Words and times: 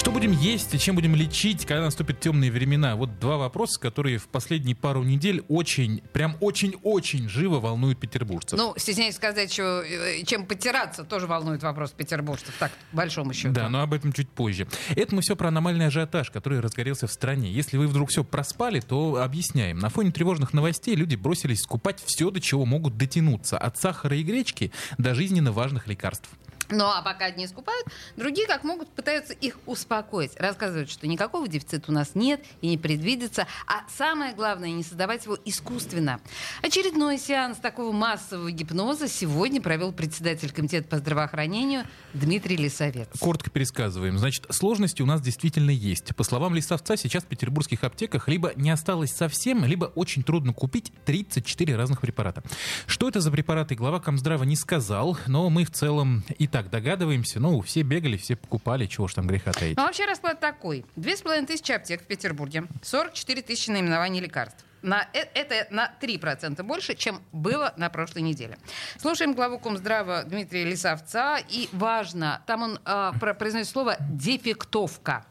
Что 0.00 0.12
будем 0.12 0.32
есть 0.32 0.74
и 0.74 0.78
чем 0.78 0.94
будем 0.94 1.14
лечить, 1.14 1.66
когда 1.66 1.84
наступят 1.84 2.20
темные 2.20 2.50
времена? 2.50 2.96
Вот 2.96 3.20
два 3.20 3.36
вопроса, 3.36 3.78
которые 3.78 4.16
в 4.16 4.28
последние 4.28 4.74
пару 4.74 5.02
недель 5.02 5.44
очень, 5.48 6.00
прям 6.14 6.38
очень-очень 6.40 7.28
живо 7.28 7.60
волнуют 7.60 8.00
петербуржцев. 8.00 8.58
Ну, 8.58 8.72
стесняюсь 8.78 9.16
сказать, 9.16 9.52
что, 9.52 9.82
э, 9.82 10.22
чем 10.24 10.46
потираться, 10.46 11.04
тоже 11.04 11.26
волнует 11.26 11.62
вопрос 11.62 11.90
петербуржцев, 11.90 12.54
так, 12.58 12.72
большому 12.92 13.34
счету. 13.34 13.52
Да, 13.52 13.68
но 13.68 13.82
об 13.82 13.92
этом 13.92 14.14
чуть 14.14 14.30
позже. 14.30 14.66
Это 14.96 15.14
мы 15.14 15.20
все 15.20 15.36
про 15.36 15.48
аномальный 15.48 15.88
ажиотаж, 15.88 16.30
который 16.30 16.60
разгорелся 16.60 17.06
в 17.06 17.12
стране. 17.12 17.52
Если 17.52 17.76
вы 17.76 17.86
вдруг 17.86 18.08
все 18.08 18.24
проспали, 18.24 18.80
то 18.80 19.20
объясняем. 19.22 19.80
На 19.80 19.90
фоне 19.90 20.12
тревожных 20.12 20.54
новостей 20.54 20.94
люди 20.94 21.14
бросились 21.14 21.58
скупать 21.58 22.02
все, 22.02 22.30
до 22.30 22.40
чего 22.40 22.64
могут 22.64 22.96
дотянуться. 22.96 23.58
От 23.58 23.76
сахара 23.76 24.16
и 24.16 24.22
гречки 24.22 24.72
до 24.96 25.14
жизненно 25.14 25.52
важных 25.52 25.88
лекарств. 25.88 26.30
Ну 26.70 26.84
а 26.84 27.02
пока 27.02 27.26
одни 27.26 27.46
скупают, 27.46 27.86
другие 28.16 28.46
как 28.46 28.64
могут 28.64 28.88
пытаются 28.90 29.32
их 29.32 29.58
успокоить. 29.66 30.38
Рассказывают, 30.38 30.90
что 30.90 31.06
никакого 31.06 31.48
дефицита 31.48 31.90
у 31.90 31.94
нас 31.94 32.14
нет 32.14 32.44
и 32.60 32.68
не 32.68 32.78
предвидится. 32.78 33.46
А 33.66 33.82
самое 33.88 34.34
главное, 34.34 34.70
не 34.70 34.82
создавать 34.82 35.24
его 35.24 35.36
искусственно. 35.44 36.20
Очередной 36.62 37.18
сеанс 37.18 37.58
такого 37.58 37.92
массового 37.92 38.50
гипноза 38.50 39.08
сегодня 39.08 39.60
провел 39.60 39.92
председатель 39.92 40.52
комитета 40.52 40.88
по 40.88 40.98
здравоохранению 40.98 41.84
Дмитрий 42.14 42.56
Лисовец. 42.56 43.08
Коротко 43.18 43.50
пересказываем. 43.50 44.18
Значит, 44.18 44.46
сложности 44.50 45.02
у 45.02 45.06
нас 45.06 45.20
действительно 45.20 45.70
есть. 45.70 46.14
По 46.14 46.24
словам 46.24 46.54
Лисовца, 46.54 46.96
сейчас 46.96 47.24
в 47.24 47.26
петербургских 47.26 47.82
аптеках 47.84 48.28
либо 48.28 48.52
не 48.56 48.70
осталось 48.70 49.10
совсем, 49.10 49.64
либо 49.64 49.86
очень 49.86 50.22
трудно 50.22 50.52
купить 50.52 50.92
34 51.04 51.76
разных 51.76 52.00
препарата. 52.00 52.42
Что 52.86 53.08
это 53.08 53.20
за 53.20 53.30
препараты, 53.30 53.74
глава 53.74 54.00
Комздрава 54.00 54.44
не 54.44 54.56
сказал, 54.56 55.18
но 55.26 55.50
мы 55.50 55.64
в 55.64 55.70
целом 55.70 56.24
и 56.38 56.46
так 56.46 56.59
так 56.60 56.70
догадываемся. 56.70 57.40
Ну, 57.40 57.60
все 57.62 57.82
бегали, 57.82 58.16
все 58.18 58.36
покупали, 58.36 58.84
чего 58.86 59.08
ж 59.08 59.14
там 59.14 59.26
греха 59.26 59.52
таить. 59.52 59.78
Ну, 59.78 59.84
вообще 59.84 60.04
расклад 60.04 60.40
такой. 60.40 60.84
Две 60.94 61.16
с 61.16 61.22
половиной 61.22 61.46
тысячи 61.46 61.72
аптек 61.72 62.02
в 62.02 62.06
Петербурге, 62.06 62.64
44 62.82 63.42
тысячи 63.42 63.70
наименований 63.70 64.20
лекарств. 64.20 64.64
На, 64.82 65.08
э, 65.14 65.20
это 65.34 65.66
на 65.70 65.92
3% 66.00 66.62
больше, 66.62 66.94
чем 66.94 67.22
было 67.32 67.72
на 67.76 67.88
прошлой 67.88 68.22
неделе. 68.22 68.58
Слушаем 68.98 69.34
главу 69.34 69.58
Комздрава 69.58 70.22
Дмитрия 70.24 70.64
Лисовца. 70.64 71.38
И 71.48 71.68
важно, 71.72 72.42
там 72.46 72.62
он 72.62 72.78
э, 72.84 73.12
произносит 73.38 73.68
слово 73.68 73.96
«дефектовка». 74.10 75.24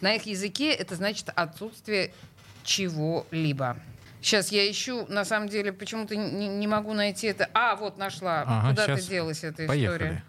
На 0.00 0.14
их 0.14 0.24
языке 0.26 0.72
это 0.72 0.96
значит 0.96 1.30
отсутствие 1.34 2.12
чего-либо. 2.62 3.76
Сейчас 4.20 4.52
я 4.52 4.70
ищу, 4.70 5.06
на 5.08 5.24
самом 5.24 5.48
деле, 5.48 5.72
почему-то 5.72 6.16
не, 6.16 6.48
не 6.48 6.66
могу 6.66 6.94
найти 6.94 7.26
это. 7.26 7.48
А, 7.52 7.76
вот 7.76 7.98
нашла. 7.98 8.42
Ага, 8.46 8.68
Куда-то 8.70 9.02
делась 9.02 9.44
эта 9.44 9.66
поехали. 9.66 9.96
история. 9.96 10.24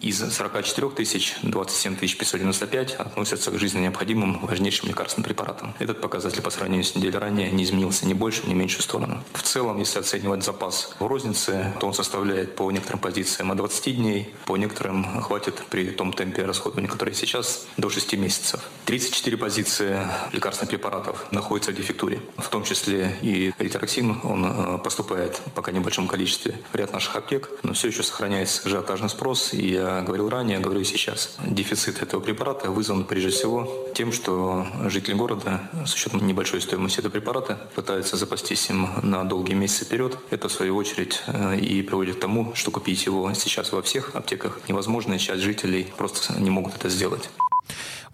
Из 0.00 0.18
44 0.18 0.90
тысяч 0.90 1.36
27 1.42 1.96
тысяч 1.96 2.18
595 2.18 2.94
относятся 2.96 3.50
к 3.50 3.58
жизненно 3.58 3.84
необходимым 3.84 4.44
важнейшим 4.44 4.88
лекарственным 4.88 5.24
препаратам. 5.24 5.74
Этот 5.78 6.02
показатель 6.02 6.42
по 6.42 6.50
сравнению 6.50 6.84
с 6.84 6.94
неделей 6.94 7.16
ранее 7.16 7.50
не 7.50 7.64
изменился 7.64 8.06
ни 8.06 8.12
больше, 8.12 8.46
ни 8.46 8.52
меньшую 8.52 8.82
сторону. 8.82 9.24
В 9.32 9.42
целом, 9.42 9.78
если 9.78 9.98
оценивать 9.98 10.44
запас 10.44 10.94
в 10.98 11.06
рознице, 11.06 11.72
то 11.80 11.86
он 11.86 11.94
составляет 11.94 12.56
по 12.56 12.70
некоторым 12.70 13.00
позициям 13.00 13.50
от 13.50 13.56
20 13.56 13.96
дней, 13.96 14.34
по 14.44 14.58
некоторым 14.58 15.22
хватит 15.22 15.62
при 15.70 15.86
том 15.86 16.12
темпе 16.12 16.44
расходования, 16.44 16.90
который 16.90 17.14
сейчас, 17.14 17.66
до 17.78 17.88
6 17.88 18.14
месяцев. 18.18 18.60
34 18.84 19.36
позиции 19.38 19.98
лекарственных 20.32 20.70
препаратов 20.70 21.26
находятся 21.32 21.72
в 21.72 21.74
дефектуре, 21.74 22.20
в 22.36 22.48
том 22.48 22.64
числе 22.64 23.16
и 23.22 23.52
ритероксин, 23.58 24.20
он 24.24 24.44
э, 24.44 24.78
поступает 24.78 25.40
пока 25.54 25.70
в 25.72 25.74
небольшом 25.74 26.06
количестве 26.06 26.60
в 26.70 26.76
ряд 26.76 26.92
наших 26.92 27.16
аптек, 27.16 27.50
но 27.62 27.72
все 27.72 27.88
еще 27.88 28.02
сохраняется 28.02 28.62
ажиотажный 28.66 29.08
спрос, 29.08 29.50
и 29.52 29.85
говорил 30.06 30.28
ранее, 30.28 30.60
говорю 30.60 30.80
и 30.80 30.84
сейчас. 30.84 31.36
Дефицит 31.44 32.02
этого 32.02 32.20
препарата 32.20 32.70
вызван 32.70 33.04
прежде 33.04 33.30
всего 33.30 33.68
тем, 33.94 34.12
что 34.12 34.66
жители 34.86 35.14
города 35.14 35.70
с 35.86 35.94
учетом 35.94 36.26
небольшой 36.26 36.60
стоимости 36.60 36.98
этого 36.98 37.12
препарата 37.12 37.58
пытаются 37.74 38.16
запастись 38.16 38.68
им 38.70 38.88
на 39.02 39.24
долгие 39.24 39.54
месяцы 39.54 39.84
вперед. 39.84 40.18
Это, 40.30 40.48
в 40.48 40.52
свою 40.52 40.76
очередь, 40.76 41.22
э, 41.26 41.58
и 41.58 41.82
приводит 41.82 42.16
к 42.16 42.20
тому, 42.20 42.54
что 42.54 42.70
купить 42.70 43.06
его 43.06 43.32
сейчас 43.34 43.72
во 43.72 43.82
всех 43.82 44.14
аптеках 44.14 44.60
невозможно, 44.68 45.14
и 45.14 45.18
часть 45.18 45.42
жителей 45.42 45.92
просто 45.96 46.40
не 46.40 46.50
могут 46.50 46.74
это 46.74 46.88
сделать. 46.88 47.30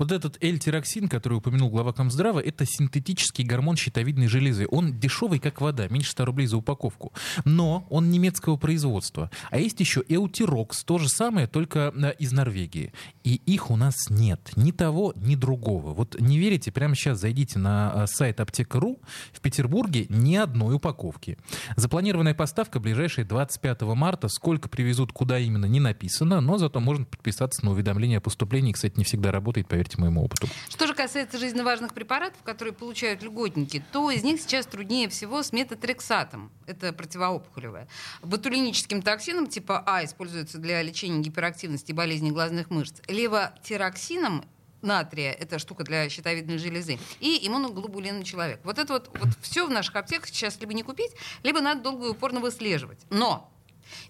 Вот 0.03 0.11
этот 0.11 0.37
L-тироксин, 0.41 1.07
который 1.07 1.35
упомянул 1.35 1.71
глава 1.71 1.93
Комздрава, 1.93 2.41
это 2.41 2.67
синтетический 2.67 3.45
гормон 3.45 3.77
щитовидной 3.77 4.27
железы. 4.27 4.67
Он 4.69 4.99
дешевый, 4.99 5.39
как 5.39 5.61
вода, 5.61 5.87
меньше 5.87 6.11
100 6.11 6.25
рублей 6.25 6.49
за 6.49 6.57
упаковку. 6.57 7.13
Но 7.45 7.87
он 7.89 8.11
немецкого 8.11 8.57
производства. 8.57 9.31
А 9.53 9.61
есть 9.61 9.79
еще 9.79 10.03
Эутирокс, 10.09 10.83
то 10.83 10.99
же 10.99 11.09
самое, 11.09 11.47
только 11.47 11.95
э, 11.95 12.15
из 12.19 12.33
Норвегии. 12.33 12.93
И 13.23 13.41
их 13.47 13.71
у 13.71 13.77
нас 13.77 13.95
нет. 14.11 14.51
Ни 14.57 14.73
того, 14.73 15.12
ни 15.15 15.37
другого. 15.37 15.95
Вот 15.95 16.21
не 16.21 16.37
верите, 16.37 16.73
прямо 16.73 16.97
сейчас 16.97 17.21
зайдите 17.21 17.61
на 17.61 17.93
э, 17.95 18.07
сайт 18.09 18.41
аптека.ру. 18.41 18.99
В 19.33 19.41
Петербурге 19.41 20.07
ни 20.09 20.35
одной 20.35 20.75
упаковки. 20.75 21.39
Запланированная 21.77 22.35
поставка 22.35 22.81
ближайшие 22.81 23.25
25 23.25 23.83
марта. 23.83 24.27
Сколько 24.27 24.69
привезут, 24.69 25.12
куда 25.12 25.39
именно, 25.39 25.67
не 25.67 25.79
написано, 25.79 26.41
но 26.41 26.59
зато 26.59 26.81
можно 26.81 27.05
подписаться 27.05 27.65
на 27.65 27.71
уведомление 27.71 28.19
о 28.19 28.21
поступлении. 28.21 28.73
Кстати, 28.73 28.95
не 28.97 29.05
всегда 29.05 29.31
работает, 29.31 29.69
поверьте 29.69 29.92
поверьте 29.93 30.01
моему 30.01 30.25
опыту. 30.25 30.49
Что 30.69 30.87
же 30.87 30.95
касается 30.95 31.39
жизненно 31.39 31.65
важных 31.65 31.95
препаратов, 31.95 32.43
которые 32.43 32.75
получают 32.75 33.23
льготники, 33.23 33.85
то 33.93 34.11
из 34.11 34.23
них 34.23 34.41
сейчас 34.41 34.67
труднее 34.67 35.09
всего 35.09 35.43
с 35.43 35.53
метатрексатом. 35.53 36.51
Это 36.67 36.93
противоопухолевое. 36.93 37.89
Ботулиническим 38.23 39.03
токсином 39.03 39.47
типа 39.47 39.83
А 39.87 40.05
используется 40.05 40.59
для 40.59 40.83
лечения 40.83 41.21
гиперактивности 41.21 41.91
и 41.91 41.95
болезни 41.95 42.31
глазных 42.31 42.71
мышц. 42.71 43.01
Левотироксином 43.09 44.45
натрия, 44.81 45.33
это 45.33 45.61
штука 45.61 45.85
для 45.85 46.09
щитовидной 46.09 46.59
железы, 46.59 46.99
и 47.21 47.47
иммуноглобулин 47.47 48.25
человек. 48.25 48.61
Вот 48.65 48.79
это 48.79 48.95
вот, 48.95 49.11
вот 49.17 49.29
все 49.41 49.65
в 49.65 49.71
наших 49.71 49.95
аптеках 49.95 50.27
сейчас 50.27 50.59
либо 50.61 50.75
не 50.75 50.83
купить, 50.83 51.13
либо 51.45 51.61
надо 51.61 51.83
долго 51.83 52.07
и 52.07 52.11
упорно 52.11 52.41
выслеживать. 52.41 52.99
Но 53.09 53.52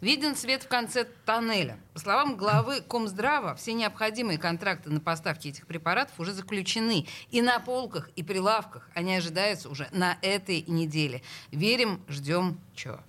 Виден 0.00 0.36
свет 0.36 0.62
в 0.62 0.68
конце 0.68 1.04
тоннеля. 1.24 1.78
По 1.94 2.00
словам 2.00 2.36
главы 2.36 2.80
Комздрава, 2.80 3.54
все 3.54 3.72
необходимые 3.72 4.38
контракты 4.38 4.90
на 4.90 5.00
поставки 5.00 5.48
этих 5.48 5.66
препаратов 5.66 6.18
уже 6.18 6.32
заключены. 6.32 7.06
И 7.30 7.42
на 7.42 7.58
полках, 7.60 8.10
и 8.16 8.22
прилавках 8.22 8.88
они 8.94 9.14
ожидаются 9.14 9.68
уже 9.68 9.88
на 9.92 10.18
этой 10.22 10.64
неделе. 10.66 11.22
Верим, 11.50 12.00
ждем, 12.08 12.58
чего. 12.74 13.00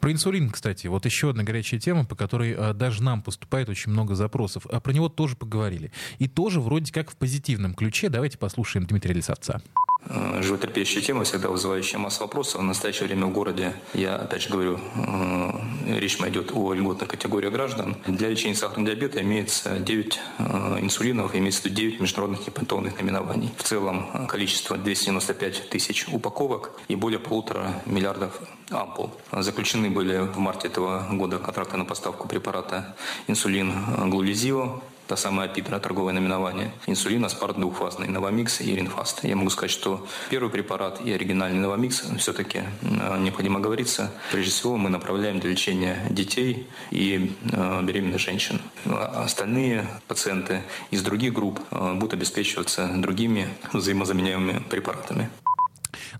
Про 0.00 0.12
инсулин, 0.12 0.50
кстати, 0.50 0.86
вот 0.86 1.04
еще 1.04 1.30
одна 1.30 1.42
горячая 1.42 1.80
тема, 1.80 2.04
по 2.04 2.14
которой 2.14 2.54
а, 2.54 2.72
даже 2.72 3.02
нам 3.02 3.22
поступает 3.22 3.68
очень 3.68 3.92
много 3.92 4.14
запросов. 4.14 4.66
А 4.66 4.80
про 4.80 4.92
него 4.92 5.08
тоже 5.08 5.36
поговорили. 5.36 5.92
И 6.18 6.28
тоже 6.28 6.60
вроде 6.60 6.92
как 6.92 7.10
в 7.10 7.16
позитивном 7.16 7.74
ключе. 7.74 8.08
Давайте 8.08 8.38
послушаем 8.38 8.86
Дмитрия 8.86 9.14
Лисовца. 9.14 9.60
Э, 10.06 10.40
животрепещущая 10.42 11.02
тема, 11.02 11.24
всегда 11.24 11.48
вызывающая 11.48 11.98
массу 11.98 12.22
вопросов. 12.22 12.60
В 12.60 12.64
настоящее 12.64 13.06
время 13.06 13.26
в 13.26 13.32
городе, 13.32 13.74
я 13.94 14.16
опять 14.16 14.42
же 14.42 14.48
говорю, 14.48 14.80
э, 14.96 15.98
речь 15.98 16.16
идет 16.16 16.52
о 16.54 16.72
льготной 16.72 17.06
категории 17.06 17.48
граждан. 17.48 17.96
Для 18.06 18.28
лечения 18.28 18.54
сахарного 18.54 18.90
диабета 18.90 19.20
имеется 19.20 19.78
9 19.78 20.18
э, 20.38 20.78
инсулинов, 20.80 21.34
имеется 21.34 21.68
9 21.68 22.00
международных 22.00 22.46
непатентных 22.46 22.96
наименований. 22.96 23.50
В 23.56 23.62
целом 23.62 24.26
количество 24.26 24.76
295 24.76 25.68
тысяч 25.68 26.08
упаковок 26.08 26.72
и 26.88 26.96
более 26.96 27.20
полутора 27.20 27.82
миллиардов 27.84 28.40
ампул. 28.70 29.10
Заключены 29.32 29.90
были 29.90 30.18
в 30.18 30.38
марте 30.38 30.68
этого 30.68 31.06
года 31.12 31.38
контракты 31.38 31.76
на 31.76 31.84
поставку 31.84 32.26
препарата 32.26 32.96
инсулин 33.26 34.10
Глулизио 34.10 34.82
та 35.10 35.16
самая 35.16 35.48
Питера, 35.48 35.80
торговое 35.80 36.12
наименование, 36.12 36.70
инсулин, 36.86 37.24
аспарт 37.24 37.58
двухфазный, 37.58 38.06
Новомикс 38.06 38.60
и 38.60 38.76
Ринфаст. 38.76 39.24
Я 39.24 39.34
могу 39.34 39.50
сказать, 39.50 39.72
что 39.72 40.06
первый 40.28 40.50
препарат 40.50 41.00
и 41.04 41.10
оригинальный 41.12 41.58
Новомикс 41.58 42.04
все-таки 42.18 42.60
э, 42.82 43.18
необходимо 43.18 43.58
говориться. 43.58 44.12
Прежде 44.30 44.52
всего 44.52 44.76
мы 44.76 44.88
направляем 44.88 45.40
для 45.40 45.50
лечения 45.50 45.96
детей 46.10 46.68
и 46.92 47.34
э, 47.50 47.82
беременных 47.82 48.20
женщин. 48.20 48.60
А 48.86 49.24
остальные 49.24 49.84
пациенты 50.06 50.62
из 50.92 51.02
других 51.02 51.32
групп 51.32 51.58
э, 51.72 51.94
будут 51.94 52.12
обеспечиваться 52.12 52.88
другими 52.94 53.48
взаимозаменяемыми 53.72 54.62
препаратами. 54.70 55.28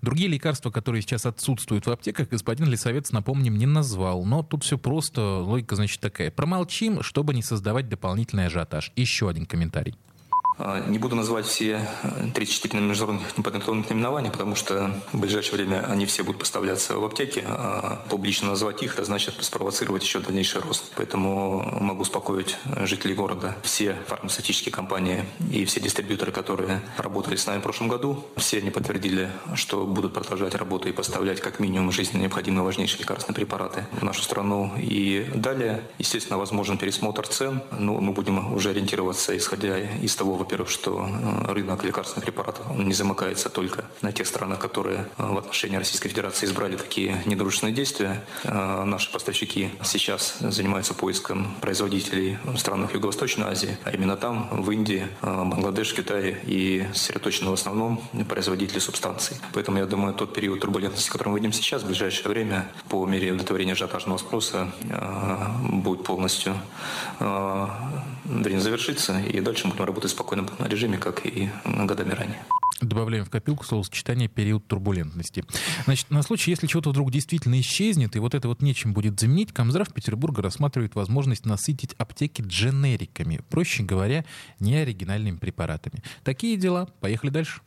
Другие 0.01 0.29
лекарства, 0.29 0.71
которые 0.71 1.01
сейчас 1.01 1.25
отсутствуют 1.25 1.85
в 1.85 1.91
аптеках, 1.91 2.29
господин 2.29 2.67
Лисовец, 2.67 3.11
напомним, 3.11 3.57
не 3.57 3.65
назвал. 3.65 4.25
Но 4.25 4.43
тут 4.43 4.63
все 4.63 4.77
просто, 4.77 5.39
логика, 5.39 5.75
значит, 5.75 5.99
такая. 5.99 6.31
Промолчим, 6.31 7.03
чтобы 7.03 7.33
не 7.33 7.41
создавать 7.41 7.89
дополнительный 7.89 8.45
ажиотаж. 8.45 8.91
Еще 8.95 9.29
один 9.29 9.45
комментарий. 9.45 9.95
А, 10.63 10.79
не 10.87 10.99
буду 10.99 11.15
называть 11.15 11.45
все 11.47 11.87
34 12.35 12.79
международных 12.83 13.37
непатентованных 13.37 13.89
наименования, 13.89 14.29
потому 14.29 14.55
что 14.55 14.93
в 15.11 15.19
ближайшее 15.19 15.55
время 15.55 15.85
они 15.89 16.05
все 16.05 16.23
будут 16.23 16.39
поставляться 16.39 16.97
в 16.97 17.03
аптеке, 17.03 17.43
а 17.47 18.03
публично 18.09 18.49
назвать 18.49 18.83
их, 18.83 18.93
это 18.93 19.05
значит 19.05 19.35
спровоцировать 19.41 20.03
еще 20.03 20.19
дальнейший 20.19 20.61
рост. 20.61 20.91
Поэтому 20.95 21.79
могу 21.81 22.01
успокоить 22.01 22.57
жителей 22.83 23.15
города. 23.15 23.55
Все 23.63 23.97
фармацевтические 24.07 24.71
компании 24.71 25.25
и 25.51 25.65
все 25.65 25.79
дистрибьюторы, 25.79 26.31
которые 26.31 26.81
работали 26.97 27.35
с 27.35 27.47
нами 27.47 27.59
в 27.59 27.63
прошлом 27.63 27.87
году, 27.87 28.23
все 28.37 28.59
они 28.59 28.69
подтвердили, 28.69 29.31
что 29.55 29.85
будут 29.85 30.13
продолжать 30.13 30.53
работу 30.53 30.89
и 30.89 30.91
поставлять 30.91 31.41
как 31.41 31.59
минимум 31.59 31.91
жизненно 31.91 32.21
необходимые 32.21 32.63
важнейшие 32.63 32.99
лекарственные 32.99 33.35
препараты 33.35 33.85
в 33.93 34.03
нашу 34.03 34.21
страну. 34.21 34.71
И 34.77 35.27
далее, 35.33 35.83
естественно, 35.97 36.37
возможен 36.37 36.77
пересмотр 36.77 37.27
цен, 37.27 37.63
но 37.71 37.99
мы 37.99 38.13
будем 38.13 38.53
уже 38.53 38.69
ориентироваться, 38.69 39.35
исходя 39.35 39.79
из 39.79 40.15
того, 40.15 40.37
во-первых, 40.51 40.69
что 40.69 41.07
э, 41.07 41.53
рынок 41.53 41.81
лекарственных 41.85 42.25
препаратов 42.25 42.69
он 42.69 42.85
не 42.85 42.93
замыкается 42.93 43.47
только 43.47 43.85
на 44.01 44.11
тех 44.11 44.27
странах, 44.27 44.59
которые 44.59 45.07
э, 45.17 45.25
в 45.25 45.37
отношении 45.37 45.77
Российской 45.77 46.09
Федерации 46.09 46.45
избрали 46.45 46.75
такие 46.75 47.23
недружественные 47.25 47.73
действия. 47.73 48.21
Э, 48.43 48.83
наши 48.83 49.09
поставщики 49.13 49.69
сейчас 49.81 50.35
занимаются 50.41 50.93
поиском 50.93 51.55
производителей 51.61 52.37
в 52.43 52.57
странах 52.57 52.93
Юго-Восточной 52.93 53.45
Азии, 53.45 53.77
а 53.85 53.91
именно 53.91 54.17
там, 54.17 54.49
в 54.51 54.69
Индии, 54.71 55.07
Бангладеш, 55.21 55.93
Китае 55.93 56.37
и 56.43 56.85
сосредоточены 56.93 57.51
в 57.51 57.53
основном 57.53 58.01
производители 58.27 58.79
субстанций. 58.79 59.37
Поэтому 59.53 59.77
я 59.77 59.85
думаю, 59.85 60.13
тот 60.13 60.33
период 60.33 60.59
турбулентности, 60.59 61.07
в 61.07 61.13
котором 61.13 61.31
мы 61.31 61.39
видим 61.39 61.53
сейчас, 61.53 61.83
в 61.83 61.87
ближайшее 61.87 62.27
время, 62.27 62.69
по 62.89 63.05
мере 63.05 63.31
удовлетворения 63.31 63.71
ажиотажного 63.71 64.17
спроса, 64.17 64.69
будет 65.63 66.03
полностью 66.03 66.55
время 67.19 68.59
завершится, 68.59 69.19
и 69.19 69.39
дальше 69.39 69.67
будем 69.67 69.85
работать 69.85 70.11
в 70.11 70.15
спокойном 70.31 70.49
режиме, 70.69 70.97
как 70.97 71.25
и 71.25 71.49
годами 71.65 72.11
ранее. 72.11 72.39
Добавляем 72.79 73.25
в 73.25 73.29
копилку 73.29 73.63
словосочетание 73.63 74.27
«период 74.27 74.65
турбулентности». 74.65 75.43
Значит, 75.85 76.09
на 76.09 76.23
случай, 76.23 76.49
если 76.49 76.65
чего-то 76.65 76.89
вдруг 76.89 77.11
действительно 77.11 77.59
исчезнет, 77.59 78.15
и 78.15 78.19
вот 78.19 78.33
это 78.33 78.47
вот 78.47 78.61
нечем 78.61 78.93
будет 78.93 79.19
заменить, 79.19 79.51
Комздрав 79.51 79.93
Петербурга 79.93 80.41
рассматривает 80.41 80.95
возможность 80.95 81.45
насытить 81.45 81.93
аптеки 81.97 82.41
дженериками, 82.41 83.41
проще 83.49 83.83
говоря, 83.83 84.25
неоригинальными 84.59 85.37
препаратами. 85.37 86.01
Такие 86.23 86.57
дела. 86.57 86.87
Поехали 87.01 87.29
дальше. 87.29 87.61